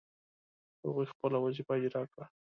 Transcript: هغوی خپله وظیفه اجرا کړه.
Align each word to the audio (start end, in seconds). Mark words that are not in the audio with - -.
هغوی 0.83 1.07
خپله 1.13 1.37
وظیفه 1.45 1.71
اجرا 1.77 2.03
کړه. 2.11 2.25